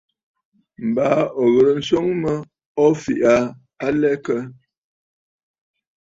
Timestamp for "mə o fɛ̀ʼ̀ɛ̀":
2.21-3.35